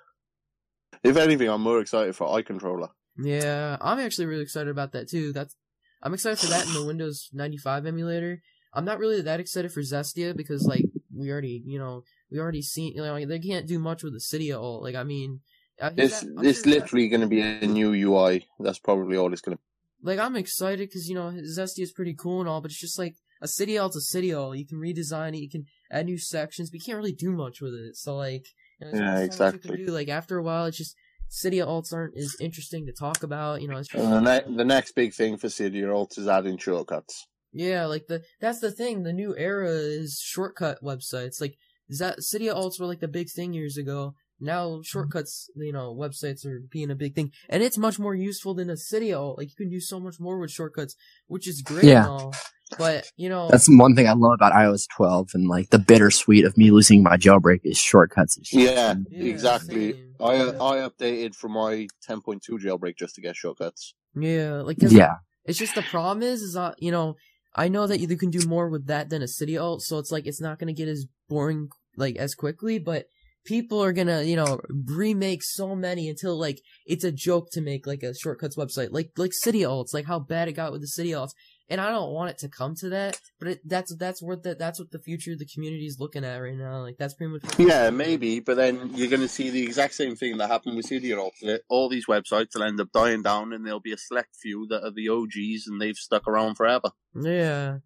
[1.04, 2.90] If anything, I'm more excited for Eye Controller.
[3.18, 5.34] Yeah, I'm actually really excited about that too.
[5.34, 5.56] That's
[6.04, 8.42] I'm excited for that in the Windows 95 emulator.
[8.74, 12.62] I'm not really that excited for Zestia because like we already, you know, we already
[12.62, 14.82] seen, you know, they can't do much with the city at all.
[14.84, 15.42] Like I mean,
[15.82, 18.48] uh, I- It's, I'm it's sure- literally going to be a new UI.
[18.60, 19.64] That's probably all it's going to
[20.04, 23.00] like I'm excited because you know Zesty is pretty cool and all, but it's just
[23.00, 24.58] like a city alt's a city alt.
[24.58, 27.60] You can redesign it, you can add new sections, but you can't really do much
[27.62, 27.96] with it.
[27.98, 28.46] So like,
[28.80, 29.78] you know, Yeah, only so you exactly.
[29.78, 29.92] can do.
[29.92, 30.96] Like after a while, it's just
[31.28, 33.62] city alts aren't as interesting to talk about.
[33.62, 36.58] You know, it's just the, ne- the next big thing for city Alt is adding
[36.58, 37.26] shortcuts.
[37.54, 39.04] Yeah, like the that's the thing.
[39.04, 41.42] The new era is shortcut websites.
[41.42, 41.56] Like
[42.00, 44.14] that city alts were like the big thing years ago.
[44.42, 48.54] Now shortcuts, you know, websites are being a big thing, and it's much more useful
[48.56, 49.38] than a city alt.
[49.38, 50.96] Like you can do so much more with shortcuts,
[51.28, 51.84] which is great.
[51.86, 52.00] Yeah.
[52.00, 52.36] And all,
[52.78, 56.46] but you know, That's one thing I love about iOS 12 and like the bittersweet
[56.46, 58.38] of me losing my jailbreak is shortcuts.
[58.52, 59.94] Yeah, Yeah, exactly.
[59.94, 60.16] same.
[60.20, 63.94] I I updated from my 10.2 jailbreak just to get shortcuts.
[64.16, 65.16] yeah, like yeah.
[65.46, 67.16] It's just the problem is, is that, you know,
[67.56, 70.12] I know that you can do more with that than a city alt, so it's
[70.12, 73.06] like it's not gonna get as boring like as quickly, but
[73.46, 77.88] people are gonna, you know, remake so many until like it's a joke to make
[77.88, 80.88] like a shortcuts website, like like city alts, like how bad it got with the
[80.88, 81.32] city alts.
[81.70, 84.56] And I don't want it to come to that, but it, that's that's what the,
[84.56, 86.82] that's what the future of the community is looking at right now.
[86.82, 87.44] Like that's pretty much.
[87.58, 90.88] Yeah, maybe, but then you're going to see the exact same thing that happened with
[90.88, 91.34] City Alt.
[91.44, 94.68] that All these websites will end up dying down, and there'll be a select few
[94.68, 96.92] that are the OGs, and they've stuck around forever.
[97.16, 97.78] Yeah.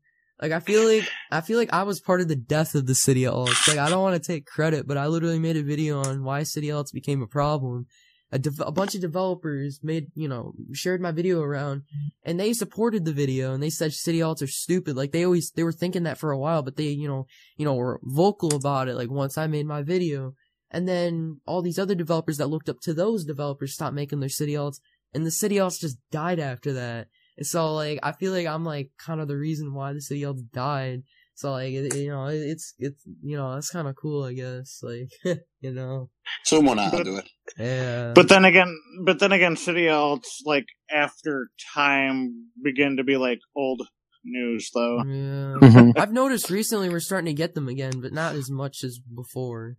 [0.42, 2.96] Like I feel like I feel like I was part of the death of the
[2.96, 3.68] city alts.
[3.68, 6.44] Like I don't want to take credit, but I literally made a video on why
[6.44, 7.88] city alts became a problem.
[8.32, 11.84] A, dev- a bunch of developers made, you know, shared my video around,
[12.24, 14.98] and they supported the video, and they said city alts are stupid.
[14.98, 17.64] Like they always they were thinking that for a while, but they, you know, you
[17.64, 18.96] know, were vocal about it.
[18.96, 20.34] Like once I made my video,
[20.70, 24.28] and then all these other developers that looked up to those developers stopped making their
[24.28, 24.80] city alts,
[25.14, 27.08] and the city alts just died after that.
[27.38, 30.22] And so like I feel like I'm like kind of the reason why the city
[30.22, 31.04] alts died.
[31.38, 34.34] So like, it, you know, it, it's it's you know, that's kind of cool, I
[34.34, 34.80] guess.
[34.82, 35.10] Like,
[35.60, 36.10] you know,
[36.46, 37.30] Someone had to do it.
[37.58, 38.14] yeah.
[38.16, 38.74] But then again,
[39.06, 43.82] but then again, city alts like after time begin to be like old
[44.24, 45.00] news though.
[45.06, 45.58] yeah.
[45.60, 46.00] Mhm.
[46.00, 49.76] I've noticed recently we're starting to get them again, but not as much as before.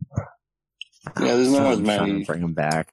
[1.18, 2.20] Yeah, there's not as I'm trying many.
[2.20, 2.92] to bring them back.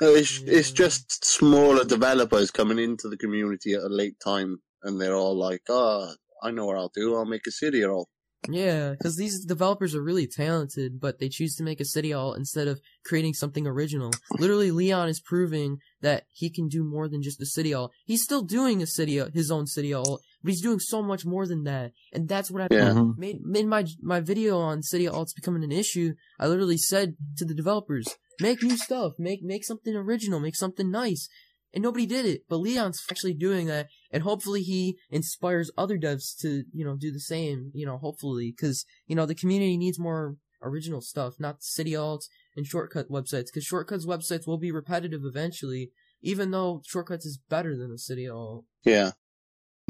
[0.00, 5.14] It's, it's just smaller developers coming into the community at a late time, and they're
[5.16, 7.14] all like, "Oh, I know what I'll do.
[7.16, 8.08] I'll make a city all."
[8.46, 12.36] Yeah, because these developers are really talented, but they choose to make a city alt
[12.36, 14.10] instead of creating something original.
[14.38, 17.92] Literally, Leon is proving that he can do more than just a city alt.
[18.04, 21.46] He's still doing a city, his own city alt, but he's doing so much more
[21.46, 21.92] than that.
[22.12, 22.90] And that's what I Yeah.
[22.92, 23.16] Mhm.
[23.16, 26.12] made in my my video on city alts becoming an issue.
[26.38, 28.06] I literally said to the developers,
[28.40, 31.28] make new stuff, make make something original, make something nice.
[31.72, 36.38] And nobody did it, but Leon's actually doing that, and hopefully he inspires other devs
[36.40, 39.98] to, you know, do the same, you know, hopefully, cause, you know, the community needs
[39.98, 45.22] more original stuff, not city alts and shortcut websites, cause shortcuts websites will be repetitive
[45.24, 45.90] eventually,
[46.22, 48.64] even though shortcuts is better than a city alt.
[48.84, 49.10] Yeah,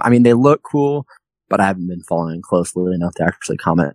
[0.00, 1.04] I mean, they look cool,
[1.50, 3.94] but I haven't been following closely enough to actually comment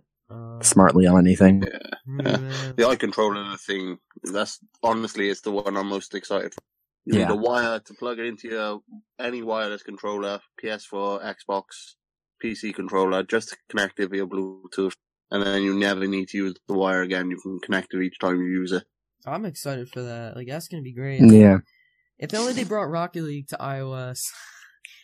[0.62, 1.62] smartly on anything.
[1.62, 2.36] yeah.
[2.76, 3.98] the eye controller thing.
[4.24, 6.60] That's honestly, it's the one I'm most excited for.
[7.06, 7.28] You Yeah.
[7.28, 8.80] need a wire to plug it into your
[9.18, 11.64] any wireless controller, PS4, Xbox,
[12.44, 14.94] PC controller, just to connect it via Bluetooth,
[15.30, 17.30] and then you never need to use the wire again.
[17.30, 18.84] You can connect it each time you use it.
[19.26, 20.36] I'm excited for that.
[20.36, 21.20] Like that's gonna be great.
[21.22, 21.58] Yeah.
[22.18, 24.26] If only they brought Rocket League to iOS.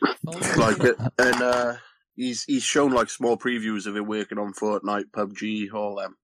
[0.02, 1.76] If only they like it, and uh,
[2.16, 6.16] he's he's shown like small previews of it working on Fortnite, PUBG, all them.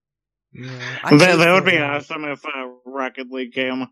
[0.53, 0.99] Yeah.
[1.05, 1.97] I That, that would be Fortnite.
[1.97, 3.87] awesome if uh, Rocket League came.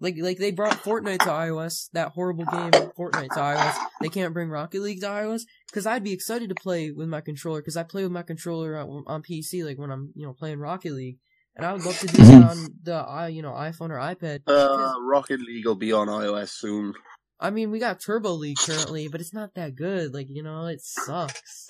[0.00, 3.74] Like like they brought Fortnite to iOS, that horrible game Fortnite to iOS.
[4.00, 7.20] They can't bring Rocket League to iOS because I'd be excited to play with my
[7.20, 10.32] controller because I play with my controller on, on PC like when I'm you know
[10.32, 11.18] playing Rocket League,
[11.56, 14.40] and I would love to do that on the i you know iPhone or iPad.
[14.46, 16.92] Uh, Rocket League will be on iOS soon.
[17.40, 20.14] I mean we got Turbo League currently, but it's not that good.
[20.14, 21.68] Like you know it sucks.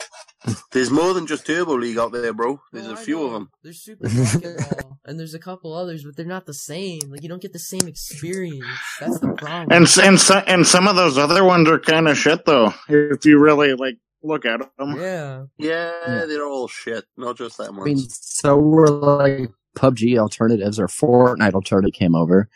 [0.73, 2.61] There's more than just Turbo League out there, bro.
[2.73, 3.39] There's a I few of know.
[3.39, 3.51] them.
[3.63, 7.01] There's Super Basketball, and there's a couple others, but they're not the same.
[7.09, 8.67] Like you don't get the same experience.
[9.01, 9.69] That's the problem.
[9.73, 12.75] And and so, and some of those other ones are kind of shit though.
[12.89, 14.97] If you really like look at them.
[15.01, 16.25] yeah, Yeah, Yeah.
[16.27, 17.05] they're all shit.
[17.17, 17.81] Not just that one.
[17.81, 17.87] I much.
[17.87, 22.49] mean, so were like PUBG alternatives or Fortnite alternative came over.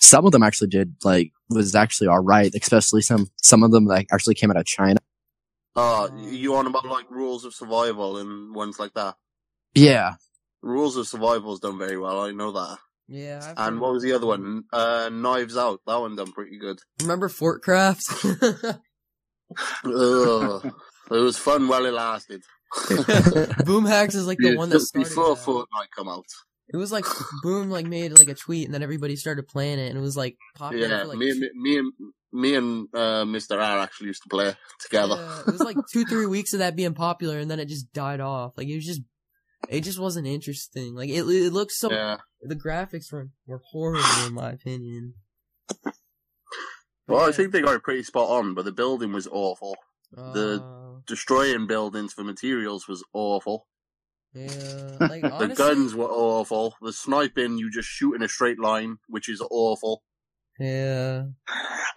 [0.00, 3.84] Some of them actually did like was actually all right, especially some some of them
[3.86, 4.98] like actually came out of China.
[5.74, 9.16] Oh, you on about like rules of survival and ones like that?
[9.74, 10.14] Yeah,
[10.62, 12.20] Rules of survival's done very well.
[12.20, 12.78] I know that.
[13.08, 13.40] yeah.
[13.56, 14.64] I've And what was the other one?
[14.72, 15.80] Uh, Knives Out.
[15.86, 16.78] That one done pretty good.
[17.02, 18.78] Remember Fortcraft?
[19.84, 20.72] Ugh.
[21.10, 22.42] it was fun while it lasted.
[23.64, 25.44] Boom Hacks is like the Yeah, one that just started before that.
[25.46, 26.24] Fortnite come out.
[26.72, 27.04] It was like
[27.42, 30.16] Boom like made like a tweet and then everybody started playing it and it was
[30.16, 31.92] like popular Yeah, for like me, and two- me and
[32.32, 33.52] me and uh, Mr.
[33.52, 35.14] R actually used to play together.
[35.16, 37.92] Yeah, it was like two three weeks of that being popular and then it just
[37.92, 38.52] died off.
[38.56, 39.00] Like it was just
[39.68, 40.94] it just wasn't interesting.
[40.94, 42.16] Like it it looked so Yeah.
[42.42, 45.14] the graphics were were horrible in my opinion.
[47.08, 49.76] Well, I think they got it pretty spot on, but the building was awful.
[50.12, 53.68] the- Uh, Destroying buildings for materials was awful.
[54.36, 56.74] Yeah, like The guns were awful.
[56.82, 60.02] The sniping, you just shoot in a straight line, which is awful.
[60.58, 61.24] Yeah,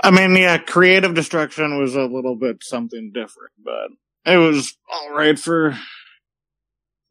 [0.02, 3.90] I mean, yeah, creative destruction was a little bit something different, but
[4.32, 5.78] it was all right for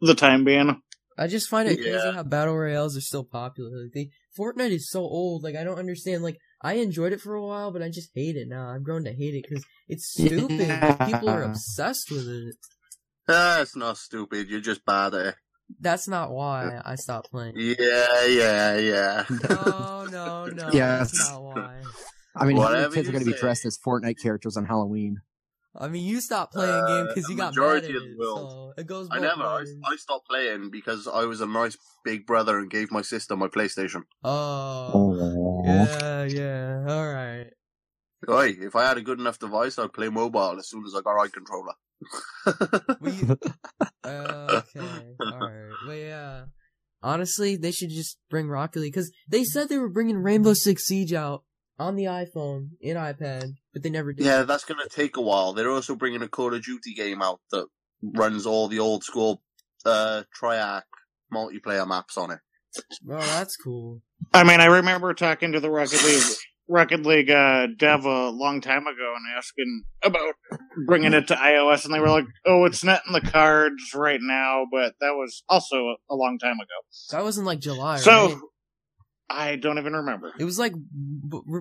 [0.00, 0.80] the time being.
[1.16, 3.70] I just find it crazy how battle royales are still popular.
[3.82, 5.42] Like they, Fortnite is so old.
[5.42, 6.22] Like I don't understand.
[6.22, 8.70] Like I enjoyed it for a while, but I just hate it now.
[8.70, 10.68] I've grown to hate it because it's stupid.
[11.06, 12.56] People are obsessed with it.
[13.28, 14.48] That's not stupid.
[14.48, 15.34] You're just bad at it.
[15.80, 17.52] That's not why I stopped playing.
[17.56, 19.24] Yeah, yeah, yeah.
[19.50, 20.70] No, no, no.
[20.72, 21.12] Yes.
[21.12, 21.80] That's not why.
[22.34, 25.18] I mean, how many kids are going to be dressed as Fortnite characters on Halloween?
[25.76, 28.02] I mean, you stopped playing a game Uh, because you got mad majority at of
[28.02, 28.18] the it.
[28.18, 28.50] world.
[28.50, 29.08] So it goes.
[29.12, 29.42] I never.
[29.42, 29.64] I.
[29.84, 33.48] I stopped playing because I was a nice big brother and gave my sister my
[33.48, 34.02] PlayStation.
[34.24, 34.90] Oh.
[34.94, 36.84] Oh, Yeah, yeah.
[36.88, 37.50] All right.
[38.28, 41.02] Oi, if I had a good enough device, I'd play mobile as soon as I
[41.02, 41.74] got eye controller.
[43.00, 43.12] We,
[44.04, 45.72] uh, okay, alright.
[45.87, 46.44] But yeah.
[47.02, 50.84] Honestly, they should just bring Rocket League, because they said they were bringing Rainbow Six
[50.87, 51.44] Siege out
[51.78, 54.26] on the iPhone, in iPad, but they never did.
[54.26, 55.52] yeah, that's gonna take a while.
[55.52, 57.66] They're also bringing a Call of Duty game out that
[58.02, 59.42] runs all the old school
[59.84, 60.82] uh, Treyarch
[61.32, 62.40] multiplayer maps on it.
[63.04, 64.02] Well, that's cool.
[64.34, 66.22] I mean, I remember talking to the Rocket League
[66.68, 70.35] Rocket League uh, dev a long time ago and asking about
[70.87, 74.20] bringing it to iOS, and they were like, "Oh, it's not in the cards right
[74.20, 76.66] now," but that was also a, long time ago.
[77.11, 78.37] That was in like July, So right?
[79.31, 80.33] I don't even remember.
[80.38, 80.72] It was like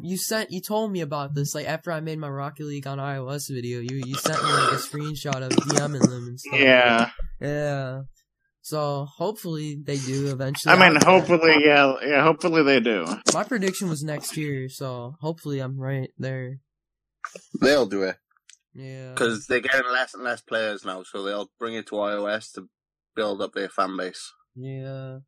[0.01, 2.97] you sent you told me about this like after I made my Rocket League on
[2.97, 3.79] iOS video.
[3.79, 6.59] You you sent me like a screenshot of DMing them and stuff.
[6.59, 7.09] Yeah,
[7.41, 8.01] Yeah.
[8.67, 10.73] So hopefully they do eventually.
[10.73, 13.05] I mean, I'll- hopefully, yeah, yeah, hopefully they do.
[13.33, 16.59] my prediction was next year, so hopefully I'm right there.
[17.61, 18.17] They'll do it
[18.73, 19.11] Yeah.
[19.13, 22.67] because they're getting less and less players now, so they'll bring it to iOS to
[23.15, 24.33] build up their fan base.
[24.53, 25.19] Yeah.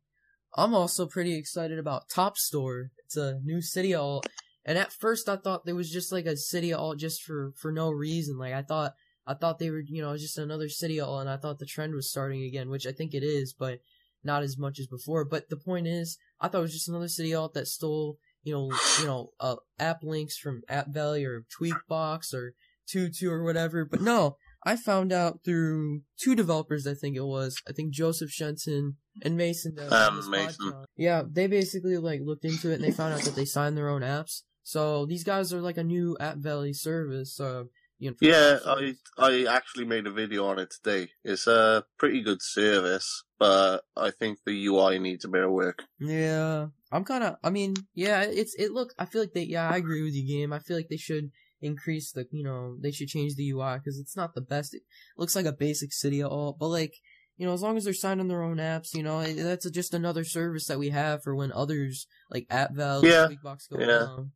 [0.54, 2.90] I'm also pretty excited about Top Store.
[3.06, 4.26] It's a new city alt.
[4.66, 7.72] And at first I thought there was just like a city alt just for, for
[7.72, 8.36] no reason.
[8.36, 8.92] Like I thought,
[9.30, 11.94] I thought they were, you know, just another city alt and I thought the trend
[11.94, 13.78] was starting again, which I think it is, but
[14.24, 15.24] not as much as before.
[15.24, 18.52] But the point is, I thought it was just another city alt that stole, you
[18.52, 22.54] know, you know, uh, app links from App Valley or Tweakbox or
[22.88, 23.84] Tutu or whatever.
[23.84, 27.62] But no, I found out through two developers, I think it was.
[27.68, 29.76] I think Joseph Shenton and Mason.
[29.90, 30.72] Um, Mason.
[30.72, 30.84] podcast.
[30.96, 33.90] Yeah, they basically like looked into it and they found out that they signed their
[33.90, 34.42] own apps.
[34.64, 37.32] So these guys are like a new App Valley service.
[37.34, 37.68] So
[38.00, 38.16] you know.
[38.20, 41.10] Yeah, I I actually made a video on it today.
[41.22, 45.84] It's a pretty good service, but I think the UI needs a bit of work.
[46.00, 47.36] Yeah, I'm kind of.
[47.44, 48.72] I mean, yeah, it's it.
[48.72, 49.44] Look, I feel like they.
[49.44, 50.52] Yeah, I agree with you, game.
[50.52, 52.26] I feel like they should increase the.
[52.32, 54.74] You know, they should change the UI because it's not the best.
[54.74, 54.82] It
[55.16, 56.94] looks like a basic city at all, but like.
[57.36, 59.94] You know, as long as they're signing their own apps, you know, it- that's just
[59.94, 63.86] another service that we have for when others like App Valley, Yeah, go yeah.
[63.86, 64.32] down.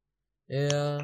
[0.48, 1.00] Yeah,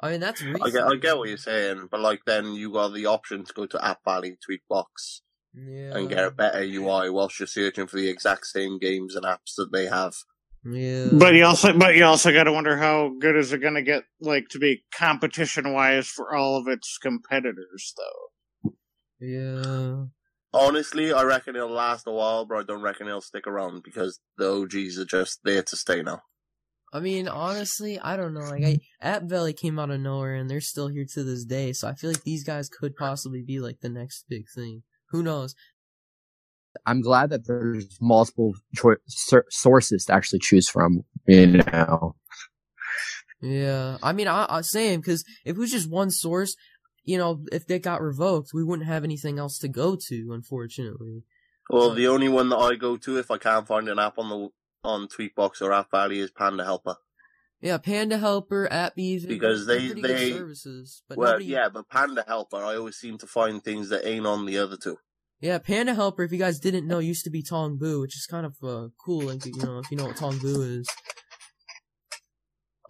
[0.00, 0.42] I mean that's.
[0.42, 3.52] I get I get what you're saying, but like then you got the option to
[3.52, 5.20] go to App Valley, Tweakbox,
[5.54, 5.96] Yeah.
[5.96, 9.54] and get a better UI whilst you're searching for the exact same games and apps
[9.56, 10.14] that they have.
[10.66, 11.08] Yeah.
[11.12, 13.82] But you also, but you also got to wonder how good is it going to
[13.82, 18.72] get, like, to be competition wise for all of its competitors, though.
[19.20, 20.04] Yeah.
[20.54, 24.20] Honestly, I reckon it'll last a while, but I don't reckon it'll stick around because
[24.38, 26.22] the OGs are just there to stay now.
[26.94, 28.48] I mean, honestly, I don't know.
[28.48, 31.72] Like, I, App Valley came out of nowhere, and they're still here to this day.
[31.72, 34.84] So I feel like these guys could possibly be like the next big thing.
[35.10, 35.56] Who knows?
[36.86, 41.02] I'm glad that there's multiple choi- sor- sources to actually choose from.
[41.26, 42.14] You know,
[43.40, 43.98] Yeah.
[44.00, 46.54] I mean, I, I same because if it was just one source,
[47.02, 50.30] you know, if they got revoked, we wouldn't have anything else to go to.
[50.32, 51.24] Unfortunately.
[51.70, 54.28] Well, the only one that I go to if I can't find an app on
[54.28, 54.48] the
[54.84, 56.96] on Tweakbox or App Valley is Panda Helper.
[57.60, 62.22] Yeah, Panda Helper, App Even, Because they- good services, but well, nobody, yeah, but Panda
[62.26, 64.98] Helper, I always seem to find things that ain't on the other two.
[65.40, 68.44] Yeah, Panda Helper, if you guys didn't know, used to be Tongbu, which is kind
[68.46, 70.88] of uh, cool, like, you know, if you know what Tongbu is.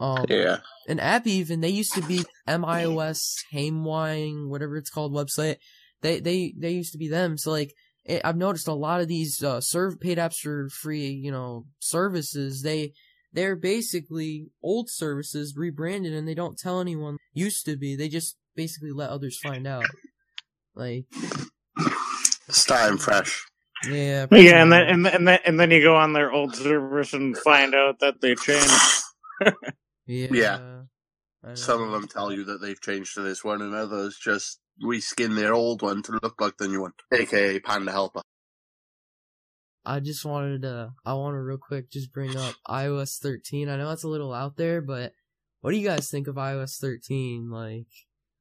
[0.01, 0.59] Um, Yeah.
[0.89, 3.21] and App Even, they used to be MIOS,
[3.53, 5.57] Hamewine, whatever it's called, website.
[6.03, 7.39] They, they, they used to be them.
[7.39, 7.73] So like,
[8.05, 11.67] it, I've noticed a lot of these, uh, serve, paid apps for free, you know,
[11.79, 12.93] services, they,
[13.33, 17.97] they're basically old services rebranded and they don't tell anyone used to be.
[17.97, 19.87] They just basically let others find out.
[20.75, 21.07] Like,
[22.49, 23.45] Starting fresh.
[23.89, 24.27] yeah.
[24.31, 27.13] Yeah, and then, and then and then and then you go on their old service
[27.13, 28.71] and find out that they changed.
[30.07, 30.29] Yeah.
[30.33, 31.55] Yeah.
[31.55, 35.37] Some of them tell you that they've changed to this one, and others just reskin
[35.37, 38.23] their old one to look like the new one, aka Panda Helper.
[39.87, 43.69] I just wanted to, I want to real quick just bring up iOS 13.
[43.69, 45.13] I know it's a little out there, but
[45.61, 47.51] what do you guys think of iOS 13?
[47.51, 47.87] Like,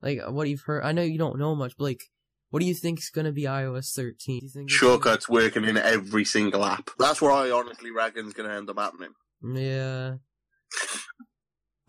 [0.01, 0.83] like uh, what you've heard?
[0.83, 2.03] I know you don't know much, but like,
[2.49, 4.39] what do you think is gonna be iOS 13?
[4.39, 6.91] Do you think it's gonna- Shortcuts working in every single app.
[6.97, 9.09] That's where I honestly reckon is going to end up happening.
[9.43, 10.15] Yeah.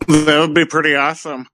[0.09, 1.47] That would be pretty awesome.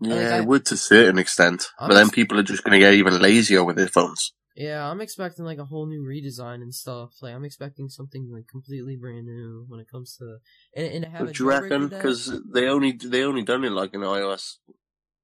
[0.00, 2.62] Like, Yeah, I- it would to a certain extent, I'm but then people are just
[2.64, 4.32] going to get even lazier with their phones.
[4.56, 7.14] Yeah, I'm expecting like a whole new redesign and stuff.
[7.20, 10.36] Like, I'm expecting something like completely brand new when it comes to,
[10.76, 11.68] and, and to have a you reckon?
[11.70, 11.98] jailbreak with that.
[11.98, 14.58] Because they only they only done it like in iOS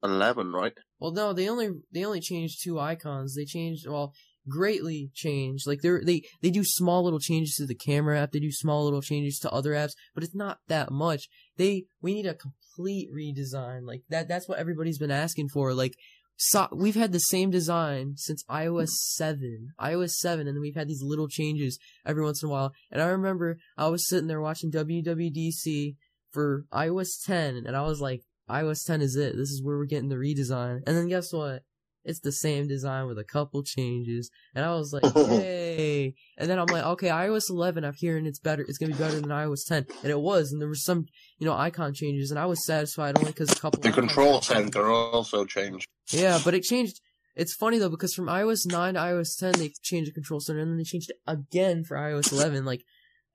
[0.02, 0.72] 11, right?
[0.98, 3.36] Well, no, they only they only changed two icons.
[3.36, 4.14] They changed well,
[4.50, 5.66] greatly changed.
[5.66, 8.32] Like they they they do small little changes to the camera app.
[8.32, 11.28] They do small little changes to other apps, but it's not that much.
[11.56, 13.86] They we need a complete redesign.
[13.86, 14.28] Like that.
[14.28, 15.72] That's what everybody's been asking for.
[15.74, 15.94] Like.
[16.42, 19.74] So, we've had the same design since iOS 7.
[19.78, 22.72] iOS 7, and then we've had these little changes every once in a while.
[22.90, 25.96] And I remember I was sitting there watching WWDC
[26.30, 29.36] for iOS 10, and I was like, iOS 10 is it.
[29.36, 30.80] This is where we're getting the redesign.
[30.86, 31.62] And then guess what?
[32.04, 34.30] It's the same design with a couple changes.
[34.54, 36.14] And I was like, yay.
[36.38, 38.64] And then I'm like, okay, iOS 11, I'm hearing it's better.
[38.66, 39.86] It's going to be better than iOS 10.
[40.02, 40.52] And it was.
[40.52, 41.06] And there were some,
[41.38, 42.30] you know, icon changes.
[42.30, 43.80] And I was satisfied only because a couple.
[43.80, 45.86] The control center also changed.
[46.10, 47.00] Yeah, but it changed.
[47.36, 50.60] It's funny though because from iOS 9 to iOS 10 they changed the control center
[50.60, 52.64] and then they changed it again for iOS 11.
[52.64, 52.82] Like,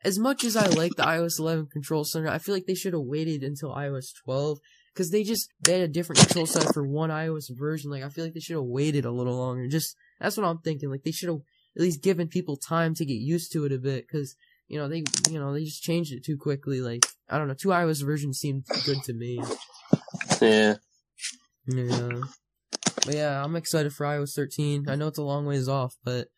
[0.04, 2.94] as much as I like the iOS 11 control center, I feel like they should
[2.94, 4.60] have waited until iOS 12
[4.96, 7.92] because they just they had a different control set for one iOS version.
[7.92, 9.68] Like, I feel like they should have waited a little longer.
[9.68, 10.90] Just that's what I'm thinking.
[10.90, 11.42] Like, they should have
[11.76, 14.36] at least given people time to get used to it a bit because
[14.68, 16.80] you know they you know they just changed it too quickly.
[16.80, 19.42] Like, I don't know, two iOS versions seemed good to me.
[20.42, 20.76] Yeah.
[21.68, 22.22] Yeah.
[23.06, 24.90] But yeah, I'm excited for iOS 13.
[24.90, 26.30] I know it's a long ways off, but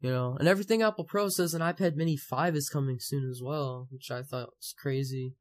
[0.00, 3.40] you know, and everything Apple Pro says an iPad Mini 5 is coming soon as
[3.42, 5.34] well, which I thought was crazy.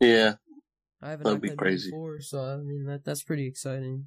[0.00, 0.34] Yeah.
[1.02, 1.90] I have an That'd be crazy.
[1.90, 4.06] Mini 4, so I mean that that's pretty exciting.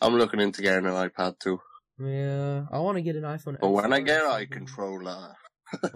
[0.00, 1.60] I'm looking into getting an iPad too.
[1.98, 3.58] Yeah, I want to get an iPhone.
[3.58, 4.58] But when I X4 get or eye something.
[4.58, 5.34] controller.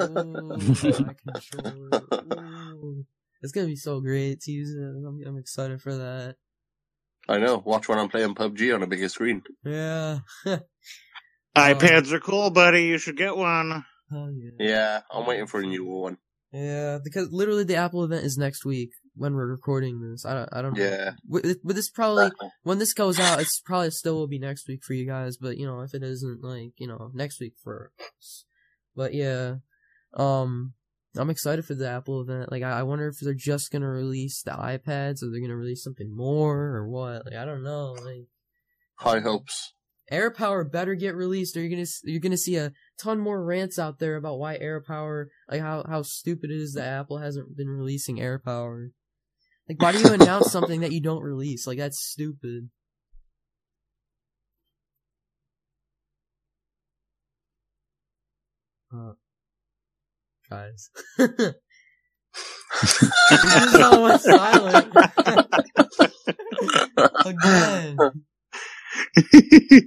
[0.01, 2.03] Ooh, eye controller.
[2.75, 3.05] Ooh.
[3.43, 4.81] It's gonna be so great to use it.
[4.81, 6.37] I'm, I'm excited for that.
[7.29, 7.63] I know.
[7.65, 9.43] Watch when I'm playing PUBG on a bigger screen.
[9.65, 10.21] Yeah.
[11.57, 12.85] Uh, iPads are cool, buddy.
[12.85, 13.85] You should get one.
[14.09, 14.51] Hell yeah.
[14.61, 16.17] Yeah, I'm waiting for a new one.
[16.53, 20.25] Yeah, because literally the Apple event is next week when we're recording this.
[20.25, 20.83] I don't, I don't know.
[20.83, 21.13] Yeah.
[21.29, 22.31] But this probably
[22.63, 25.37] when this goes out, it's probably still will be next week for you guys.
[25.37, 28.45] But you know, if it isn't, like you know, next week for us.
[28.97, 29.57] But yeah,
[30.15, 30.75] um,
[31.17, 32.51] I'm excited for the Apple event.
[32.53, 35.83] Like, I, I wonder if they're just gonna release the iPads or they're gonna release
[35.83, 37.27] something more or what.
[37.27, 37.97] Like, I don't know.
[38.05, 38.27] Like,
[38.97, 39.73] High hopes.
[40.11, 43.79] Air Power better get released, or you're gonna you're gonna see a ton more rants
[43.79, 47.57] out there about why Air Power, like how how stupid it is that Apple hasn't
[47.57, 48.91] been releasing AirPower.
[49.71, 51.65] Like, why do you announce something that you don't release?
[51.65, 52.71] Like, that's stupid.
[58.93, 59.13] Uh,
[60.51, 61.55] guys, this
[62.83, 64.93] is all went silent
[67.25, 67.97] again.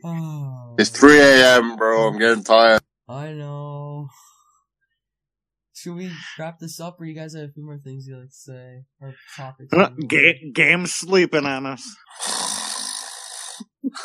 [0.05, 0.75] Oh.
[0.79, 2.07] It's 3 a.m., bro.
[2.07, 2.81] I'm getting tired.
[3.09, 3.72] I know.
[5.83, 6.09] Should we
[6.39, 8.83] wrap this up, or you guys have a few more things you'd like to say
[9.01, 9.73] or topics?
[9.73, 11.83] Uh, Ga- game's sleeping on us.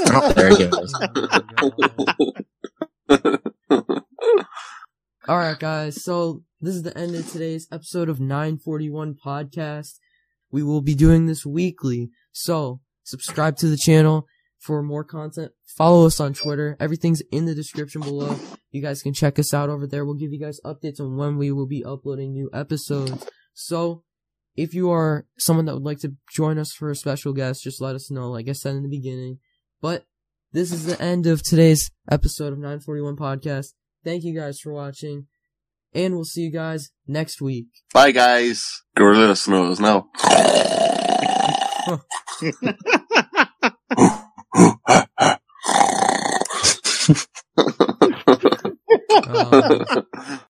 [0.09, 0.93] Oh, there it goes.
[5.29, 6.03] All right, guys.
[6.03, 10.01] So this is the end of today's episode of 941 podcast.
[10.51, 12.11] We will be doing this weekly.
[12.33, 14.27] So subscribe to the channel
[14.59, 15.53] for more content.
[15.67, 16.77] Follow us on Twitter.
[16.81, 18.37] Everything's in the description below.
[18.71, 20.05] You guys can check us out over there.
[20.05, 23.27] We'll give you guys updates on when we will be uploading new episodes.
[23.55, 24.03] So
[24.57, 27.81] if you are someone that would like to join us for a special guest, just
[27.81, 29.39] let us know, like I said in the beginning.
[29.81, 30.05] But
[30.53, 33.75] this is the end of today's episode of 941 podcast.
[34.05, 35.27] Thank you guys for watching,
[35.93, 37.67] and we'll see you guys next week.
[37.93, 38.65] Bye, guys.
[38.97, 40.09] Gorilla Snows now.
[49.63, 50.08] ハハハハ!